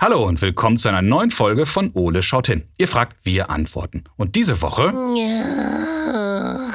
[0.00, 2.64] Hallo und willkommen zu einer neuen Folge von Ole schaut hin.
[2.78, 4.04] Ihr fragt, wir antworten.
[4.16, 4.94] Und diese Woche.
[5.14, 6.70] Ja.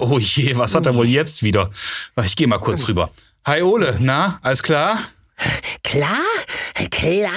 [0.00, 1.68] Oh je, was hat er wohl jetzt wieder?
[2.24, 3.10] Ich gehe mal kurz rüber.
[3.44, 4.98] Hi Ole, na, alles klar?
[5.82, 6.24] Klar,
[6.90, 7.30] klar.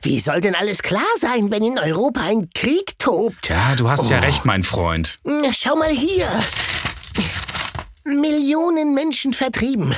[0.00, 3.50] Wie soll denn alles klar sein, wenn in Europa ein Krieg tobt?
[3.50, 5.18] Ja, du hast ja recht, mein Freund.
[5.52, 6.30] Schau mal hier.
[8.04, 9.94] Millionen Menschen vertrieben.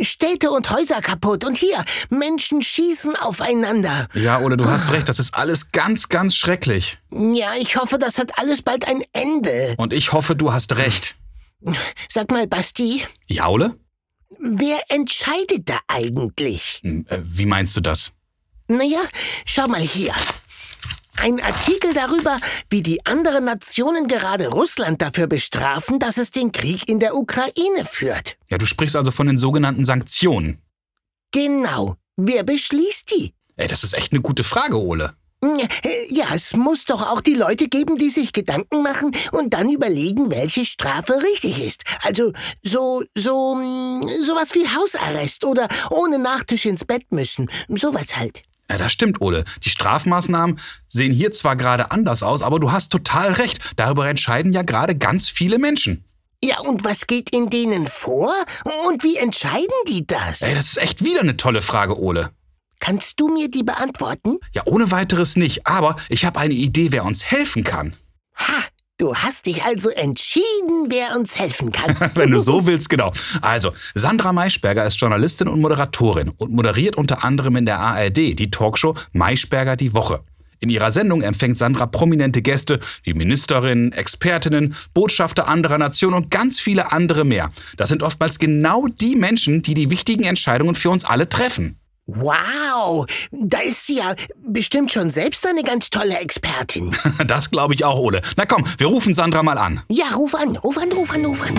[0.00, 1.44] Städte und Häuser kaputt.
[1.44, 4.08] Und hier, Menschen schießen aufeinander.
[4.14, 6.98] Ja, Ole, du hast recht, das ist alles ganz, ganz schrecklich.
[7.10, 9.74] Ja, ich hoffe, das hat alles bald ein Ende.
[9.78, 11.16] Und ich hoffe, du hast recht.
[12.08, 13.76] Sag mal, Basti, Ja, Ole?
[14.38, 16.80] wer entscheidet da eigentlich?
[16.82, 18.12] Hm, äh, Wie meinst du das?
[18.68, 19.00] Naja,
[19.44, 20.12] schau mal hier.
[21.16, 22.38] Ein Artikel darüber,
[22.68, 27.84] wie die anderen Nationen gerade Russland dafür bestrafen, dass es den Krieg in der Ukraine
[27.84, 28.36] führt.
[28.48, 30.62] Ja, du sprichst also von den sogenannten Sanktionen.
[31.32, 31.96] Genau.
[32.16, 33.34] Wer beschließt die?
[33.56, 35.14] Ey, das ist echt eine gute Frage, Ole.
[36.10, 40.30] Ja, es muss doch auch die Leute geben, die sich Gedanken machen und dann überlegen,
[40.30, 41.84] welche Strafe richtig ist.
[42.02, 47.50] Also so, so, mm, sowas wie Hausarrest oder ohne Nachtisch ins Bett müssen.
[47.68, 48.42] Sowas halt.
[48.70, 49.44] Ja, das stimmt, Ole.
[49.64, 53.58] Die Strafmaßnahmen sehen hier zwar gerade anders aus, aber du hast total recht.
[53.76, 56.04] Darüber entscheiden ja gerade ganz viele Menschen.
[56.42, 58.32] Ja, und was geht in denen vor?
[58.88, 60.42] Und wie entscheiden die das?
[60.42, 62.30] Ey, das ist echt wieder eine tolle Frage, Ole.
[62.78, 64.38] Kannst du mir die beantworten?
[64.52, 65.66] Ja, ohne weiteres nicht.
[65.66, 67.94] Aber ich habe eine Idee, wer uns helfen kann.
[68.98, 72.10] Du hast dich also entschieden, wer uns helfen kann.
[72.14, 73.12] Wenn du so willst, genau.
[73.42, 78.50] Also, Sandra Maischberger ist Journalistin und Moderatorin und moderiert unter anderem in der ARD die
[78.50, 80.22] Talkshow Maischberger die Woche.
[80.60, 86.58] In ihrer Sendung empfängt Sandra prominente Gäste wie Ministerinnen, Expertinnen, Botschafter anderer Nationen und ganz
[86.58, 87.50] viele andere mehr.
[87.76, 91.78] Das sind oftmals genau die Menschen, die die wichtigen Entscheidungen für uns alle treffen.
[92.08, 94.14] Wow, da ist sie ja
[94.46, 96.96] bestimmt schon selbst eine ganz tolle Expertin.
[97.26, 98.22] Das glaube ich auch, Ole.
[98.36, 99.82] Na komm, wir rufen Sandra mal an.
[99.88, 101.54] Ja, ruf an, ruf an, ruf an, ruf an.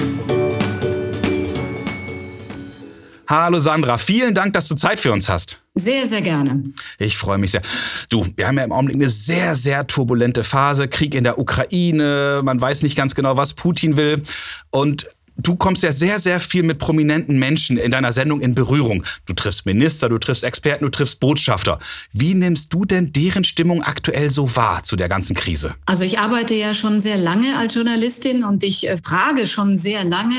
[3.27, 5.61] Hallo Sandra, vielen Dank, dass du Zeit für uns hast.
[5.75, 6.63] Sehr, sehr gerne.
[6.97, 7.61] Ich freue mich sehr.
[8.07, 10.87] Du, wir haben ja im Augenblick eine sehr, sehr turbulente Phase.
[10.87, 14.23] Krieg in der Ukraine, man weiß nicht ganz genau, was Putin will.
[14.69, 19.03] Und du kommst ja sehr, sehr viel mit prominenten Menschen in deiner Sendung in Berührung.
[19.25, 21.79] Du triffst Minister, du triffst Experten, du triffst Botschafter.
[22.11, 25.75] Wie nimmst du denn deren Stimmung aktuell so wahr zu der ganzen Krise?
[25.85, 30.03] Also ich arbeite ja schon sehr lange als Journalistin und ich äh, frage schon sehr
[30.03, 30.35] lange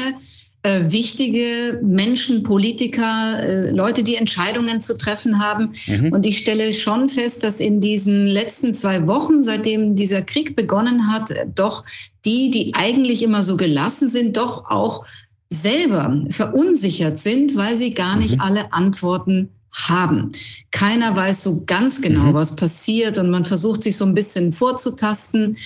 [0.62, 5.72] äh, wichtige Menschen, Politiker, äh, Leute, die Entscheidungen zu treffen haben.
[6.10, 11.12] Und ich stelle schon fest, dass in diesen letzten zwei Wochen, seitdem dieser Krieg begonnen
[11.12, 11.84] hat, doch
[12.24, 15.04] die, die eigentlich immer so gelassen sind, doch auch
[15.50, 20.32] selber verunsichert sind, weil sie gar nicht alle Antworten haben.
[20.72, 22.34] Keiner weiß so ganz genau, Mhm.
[22.34, 25.56] was passiert und man versucht sich so ein bisschen vorzutasten.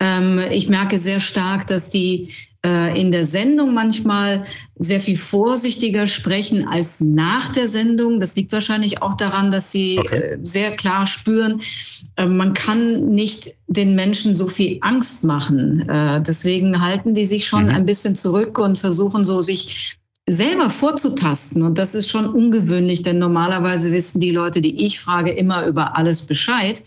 [0.00, 2.30] Ähm, ich merke sehr stark, dass die
[2.66, 4.42] äh, in der Sendung manchmal
[4.78, 8.18] sehr viel vorsichtiger sprechen als nach der Sendung.
[8.18, 10.16] Das liegt wahrscheinlich auch daran, dass sie Okay.
[10.16, 11.60] äh, sehr klar spüren,
[12.16, 15.84] äh, man kann nicht den Menschen so viel Angst machen.
[16.26, 17.70] Deswegen halten die sich schon Mhm.
[17.70, 21.62] ein bisschen zurück und versuchen so sich selber vorzutasten.
[21.62, 25.96] Und das ist schon ungewöhnlich, denn normalerweise wissen die Leute, die ich frage, immer über
[25.96, 26.82] alles Bescheid.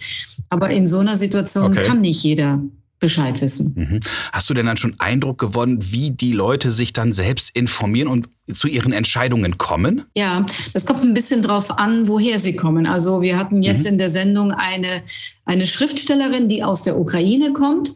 [0.50, 1.86] Aber in so einer Situation Okay.
[1.86, 2.60] kann nicht jeder
[3.02, 3.74] Bescheid wissen.
[3.76, 4.00] Mhm.
[4.32, 8.30] Hast du denn dann schon Eindruck gewonnen, wie die Leute sich dann selbst informieren und
[8.54, 10.04] zu ihren Entscheidungen kommen?
[10.16, 12.86] Ja, das kommt ein bisschen drauf an, woher sie kommen.
[12.86, 15.02] Also wir hatten jetzt in der Sendung eine,
[15.46, 17.96] eine Schriftstellerin, die aus der Ukraine kommt.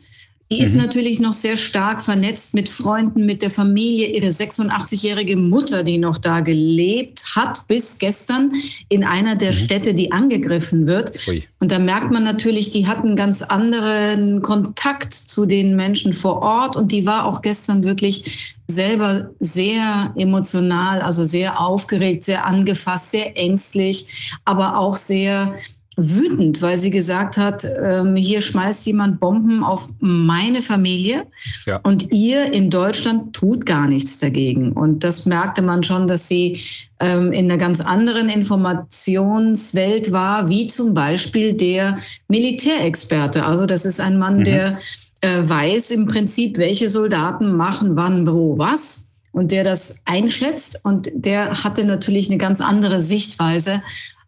[0.52, 0.82] Die ist Mhm.
[0.82, 4.10] natürlich noch sehr stark vernetzt mit Freunden, mit der Familie.
[4.10, 8.52] Ihre 86-jährige Mutter, die noch da gelebt hat bis gestern
[8.88, 11.14] in einer der Städte, die angegriffen wird.
[11.28, 11.44] Ui.
[11.60, 16.44] Und da merkt man natürlich, die hat einen ganz anderen Kontakt zu den Menschen vor
[16.44, 23.12] Ort und die war auch gestern wirklich selber sehr emotional, also sehr aufgeregt, sehr angefasst,
[23.12, 25.56] sehr ängstlich, aber auch sehr
[25.98, 31.26] wütend, weil sie gesagt hat, ähm, hier schmeißt jemand Bomben auf meine Familie
[31.66, 31.80] Ja.
[31.84, 34.74] und ihr in Deutschland tut gar nichts dagegen.
[34.74, 36.60] Und das merkte man schon, dass sie
[37.00, 43.46] ähm, in einer ganz anderen Informationswelt war, wie zum Beispiel der Militärexperte.
[43.46, 44.44] Also das ist ein Mann, Mhm.
[44.44, 44.80] der
[45.22, 49.10] äh, weiß im Prinzip, welche Soldaten machen wann, wo, was.
[49.32, 53.82] Und der das einschätzt und der hatte natürlich eine ganz andere Sichtweise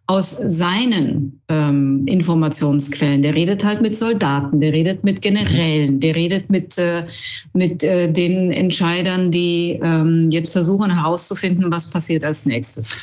[0.07, 3.21] aus seinen ähm, Informationsquellen.
[3.21, 7.05] Der redet halt mit Soldaten, der redet mit Generälen, der redet mit, äh,
[7.53, 12.95] mit äh, den Entscheidern, die ähm, jetzt versuchen herauszufinden, was passiert als nächstes.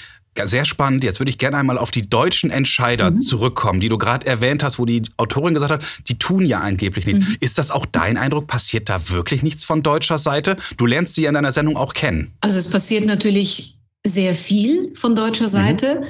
[0.45, 1.05] sehr spannend.
[1.05, 3.21] Jetzt würde ich gerne einmal auf die deutschen Entscheider mhm.
[3.21, 7.05] zurückkommen, die du gerade erwähnt hast, wo die Autorin gesagt hat, die tun ja angeblich
[7.05, 7.21] nicht.
[7.21, 7.37] Mhm.
[7.41, 8.47] Ist das auch dein Eindruck?
[8.47, 10.57] Passiert da wirklich nichts von deutscher Seite?
[10.79, 12.33] Du lernst sie in deiner Sendung auch kennen.
[12.41, 13.77] Also es passiert natürlich
[14.07, 15.51] sehr viel von deutscher mhm.
[15.51, 16.01] Seite.
[16.01, 16.07] Mhm.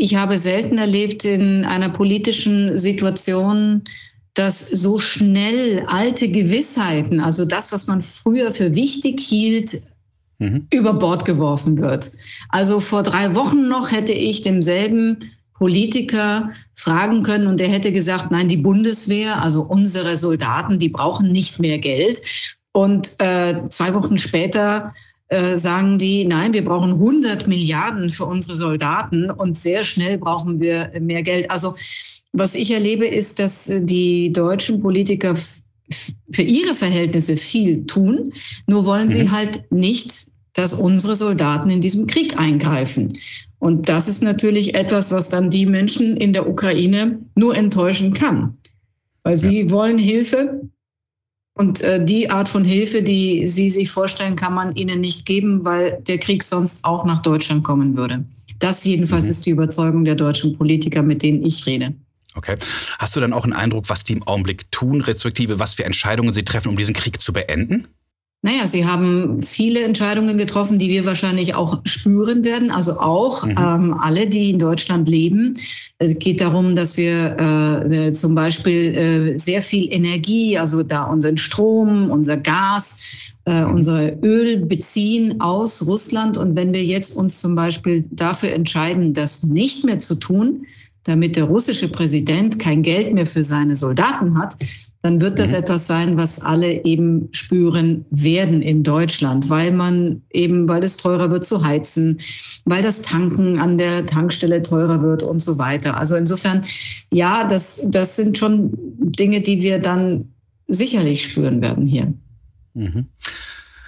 [0.00, 3.82] Ich habe selten erlebt in einer politischen Situation,
[4.32, 9.82] dass so schnell alte Gewissheiten, also das, was man früher für wichtig hielt,
[10.38, 10.66] mhm.
[10.72, 12.12] über Bord geworfen wird.
[12.48, 15.18] Also vor drei Wochen noch hätte ich demselben
[15.52, 21.30] Politiker fragen können und der hätte gesagt, nein, die Bundeswehr, also unsere Soldaten, die brauchen
[21.30, 22.22] nicht mehr Geld.
[22.72, 24.94] Und äh, zwei Wochen später
[25.30, 30.60] äh, sagen die, nein, wir brauchen 100 Milliarden für unsere Soldaten und sehr schnell brauchen
[30.60, 31.50] wir mehr Geld.
[31.50, 31.74] Also
[32.32, 35.34] was ich erlebe, ist, dass die deutschen Politiker
[36.30, 38.32] für ihre Verhältnisse viel tun,
[38.68, 39.10] nur wollen mhm.
[39.10, 43.08] sie halt nicht dass unsere Soldaten in diesem Krieg eingreifen.
[43.58, 48.56] Und das ist natürlich etwas, was dann die Menschen in der Ukraine nur enttäuschen kann,
[49.22, 49.70] weil sie ja.
[49.70, 50.68] wollen Hilfe.
[51.60, 55.62] Und äh, die Art von Hilfe, die Sie sich vorstellen, kann man ihnen nicht geben,
[55.62, 58.24] weil der Krieg sonst auch nach Deutschland kommen würde.
[58.60, 59.30] Das jedenfalls mhm.
[59.30, 61.92] ist die Überzeugung der deutschen Politiker, mit denen ich rede.
[62.34, 62.56] Okay.
[62.98, 66.32] Hast du dann auch einen Eindruck, was die im Augenblick tun, respektive was für Entscheidungen
[66.32, 67.88] sie treffen, um diesen Krieg zu beenden?
[68.40, 72.70] Naja, Sie haben viele Entscheidungen getroffen, die wir wahrscheinlich auch spüren werden.
[72.70, 73.50] Also auch mhm.
[73.58, 75.58] ähm, alle, die in Deutschland leben.
[76.02, 81.04] Es geht darum, dass wir äh, äh, zum Beispiel äh, sehr viel Energie, also da
[81.04, 83.74] unseren Strom, unser Gas, äh, mhm.
[83.74, 86.38] unser Öl beziehen aus Russland.
[86.38, 90.64] Und wenn wir jetzt uns zum Beispiel dafür entscheiden, das nicht mehr zu tun,
[91.04, 94.56] damit der russische Präsident kein Geld mehr für seine Soldaten hat,
[95.02, 95.56] dann wird das mhm.
[95.56, 101.30] etwas sein, was alle eben spüren werden in Deutschland, weil man eben, weil es teurer
[101.30, 102.18] wird zu heizen,
[102.66, 105.96] weil das Tanken an der Tankstelle teurer wird und so weiter.
[105.96, 106.60] Also insofern,
[107.10, 110.28] ja, das, das sind schon Dinge, die wir dann
[110.68, 112.12] sicherlich spüren werden hier.
[112.74, 113.06] Mhm.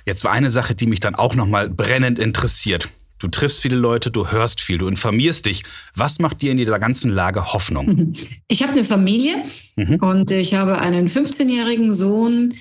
[0.07, 2.89] Jetzt war eine Sache, die mich dann auch nochmal brennend interessiert.
[3.23, 5.63] Du triffst viele Leute, du hörst viel, du informierst dich.
[5.95, 8.15] Was macht dir in dieser ganzen Lage Hoffnung?
[8.49, 9.37] Ich habe eine Familie
[9.77, 9.95] mhm.
[9.97, 12.53] und ich habe einen 15-jährigen Sohn.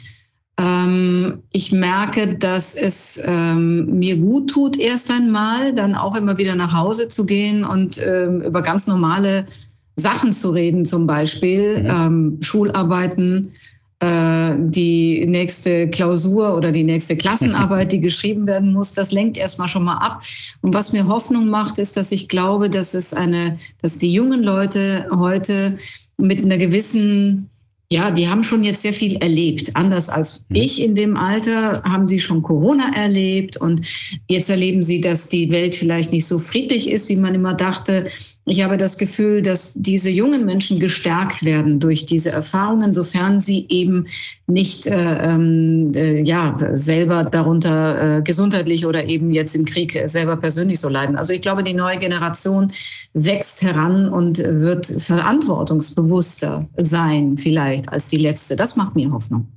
[0.58, 6.56] Ähm, ich merke, dass es ähm, mir gut tut, erst einmal, dann auch immer wieder
[6.56, 9.48] nach Hause zu gehen und ähm, über ganz normale
[9.96, 11.90] Sachen zu reden, zum Beispiel mhm.
[11.90, 13.54] Ähm, Schularbeiten
[14.03, 19.83] die nächste Klausur oder die nächste Klassenarbeit, die geschrieben werden muss, das lenkt erstmal schon
[19.83, 20.24] mal ab.
[20.62, 24.42] Und was mir Hoffnung macht, ist, dass ich glaube, dass es eine, dass die jungen
[24.42, 25.77] Leute heute
[26.18, 27.50] mit einer gewissen
[27.92, 29.76] ja, die haben schon jetzt sehr viel erlebt.
[29.76, 30.56] Anders als mhm.
[30.56, 33.82] ich in dem Alter haben sie schon Corona erlebt und
[34.30, 38.08] jetzt erleben sie, dass die Welt vielleicht nicht so friedlich ist, wie man immer dachte.
[38.46, 43.68] Ich habe das Gefühl, dass diese jungen Menschen gestärkt werden durch diese Erfahrungen, sofern sie
[43.70, 44.08] eben
[44.48, 50.38] nicht äh, ähm, äh, ja, selber darunter äh, gesundheitlich oder eben jetzt im Krieg selber
[50.38, 51.18] persönlich so leiden.
[51.18, 52.72] Also ich glaube, die neue Generation
[53.14, 58.56] wächst heran und wird verantwortungsbewusster sein, vielleicht als die letzte.
[58.56, 59.48] Das macht mir Hoffnung.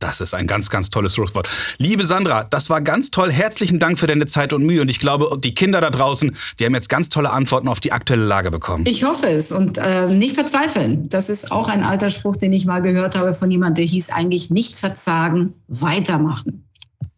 [0.00, 1.48] Das ist ein ganz, ganz tolles Schlusswort.
[1.76, 3.30] Liebe Sandra, das war ganz toll.
[3.30, 4.80] Herzlichen Dank für deine Zeit und Mühe.
[4.80, 7.92] Und ich glaube, die Kinder da draußen, die haben jetzt ganz tolle Antworten auf die
[7.92, 8.86] aktuelle Lage bekommen.
[8.86, 11.10] Ich hoffe es und äh, nicht verzweifeln.
[11.10, 14.10] Das ist auch ein alter Spruch, den ich mal gehört habe von jemandem, der hieß
[14.10, 16.64] eigentlich nicht verzagen, weitermachen.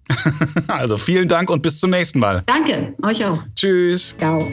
[0.67, 2.43] also vielen Dank und bis zum nächsten Mal.
[2.47, 3.39] Danke, euch auch.
[3.55, 4.17] Tschüss.
[4.19, 4.45] Ciao.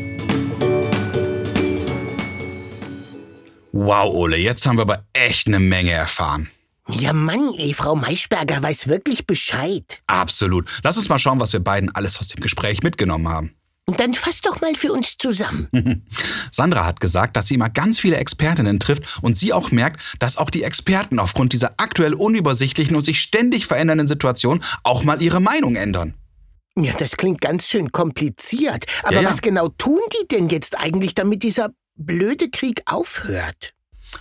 [3.81, 6.49] Wow, Ole, jetzt haben wir aber echt eine Menge erfahren.
[6.89, 10.01] Ja, Mann, ey, Frau Maischberger weiß wirklich Bescheid.
[10.05, 10.69] Absolut.
[10.83, 13.55] Lass uns mal schauen, was wir beiden alles aus dem Gespräch mitgenommen haben.
[13.85, 15.69] Dann fass doch mal für uns zusammen.
[16.51, 20.35] Sandra hat gesagt, dass sie immer ganz viele Expertinnen trifft und sie auch merkt, dass
[20.35, 25.39] auch die Experten aufgrund dieser aktuell unübersichtlichen und sich ständig verändernden Situation auch mal ihre
[25.39, 26.15] Meinung ändern.
[26.77, 28.85] Ja, das klingt ganz schön kompliziert.
[29.03, 29.29] Aber ja, ja.
[29.29, 31.69] was genau tun die denn jetzt eigentlich, damit dieser
[31.99, 33.73] blöde Krieg aufhört?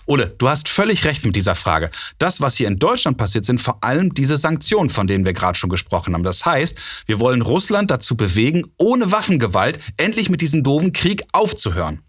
[0.05, 1.91] Ole, du hast völlig recht mit dieser Frage.
[2.19, 5.59] Das, was hier in Deutschland passiert, sind vor allem diese Sanktionen, von denen wir gerade
[5.59, 6.25] schon gesprochen haben.
[6.25, 12.03] Das heißt, wir wollen Russland dazu bewegen, ohne Waffengewalt endlich mit diesem doofen Krieg aufzuhören.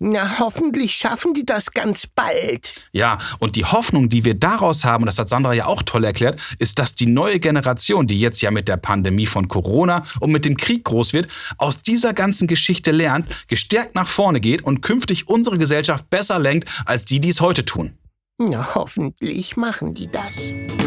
[0.00, 2.74] Na, hoffentlich schaffen die das ganz bald.
[2.92, 6.40] Ja, und die Hoffnung, die wir daraus haben, das hat Sandra ja auch toll erklärt,
[6.58, 10.44] ist, dass die neue Generation, die jetzt ja mit der Pandemie von Corona und mit
[10.44, 15.28] dem Krieg groß wird, aus dieser ganzen Geschichte lernt, gestärkt nach vorne geht und künftig
[15.28, 17.96] unsere Gesellschaft besser lenkt, als die, die es heute tun.
[18.38, 20.83] Na, hoffentlich machen die das.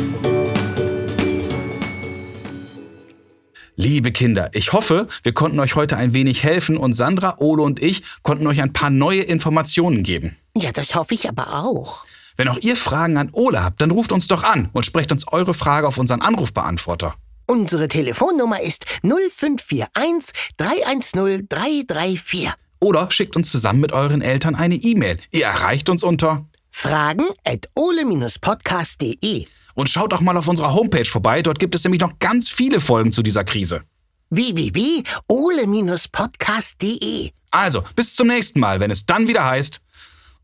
[3.79, 7.79] Liebe Kinder, ich hoffe, wir konnten euch heute ein wenig helfen und Sandra, Ole und
[7.79, 10.36] ich konnten euch ein paar neue Informationen geben.
[10.57, 12.03] Ja, das hoffe ich aber auch.
[12.38, 15.27] Wenn auch ihr Fragen an Ole habt, dann ruft uns doch an und sprecht uns
[15.27, 17.13] eure Frage auf unseren Anrufbeantworter.
[17.46, 22.50] Unsere Telefonnummer ist 0541 310 334.
[22.79, 25.19] Oder schickt uns zusammen mit euren Eltern eine E-Mail.
[25.29, 29.46] Ihr erreicht uns unter Fragen at ole-podcast.de.
[29.77, 32.81] Und schaut auch mal auf unserer Homepage vorbei, dort gibt es nämlich noch ganz viele
[32.81, 33.84] Folgen zu dieser Krise.
[34.31, 37.29] www.ole-podcast.de.
[37.51, 39.79] Also, bis zum nächsten Mal, wenn es dann wieder heißt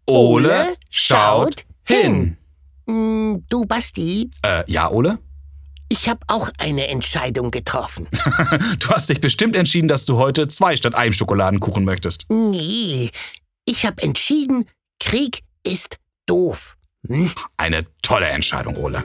[0.05, 2.37] Ole schaut hin.
[2.85, 5.17] Mm, Du, Basti, Äh, ja, Ole?
[5.89, 8.07] ich habe auch eine Entscheidung getroffen.
[8.79, 12.25] Du hast dich bestimmt entschieden, dass du heute zwei statt einem Schokoladenkuchen möchtest.
[12.29, 13.09] Nee,
[13.65, 14.65] ich habe entschieden,
[14.99, 15.97] Krieg ist
[16.27, 16.77] doof.
[17.07, 17.31] Hm?
[17.57, 19.03] Eine tolle Entscheidung, Ole.